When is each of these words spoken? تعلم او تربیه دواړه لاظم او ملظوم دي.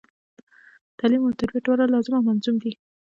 تعلم 0.97 1.21
او 1.25 1.31
تربیه 1.39 1.61
دواړه 1.65 1.85
لاظم 1.93 2.13
او 2.17 2.25
ملظوم 2.27 2.55
دي. 2.63 2.71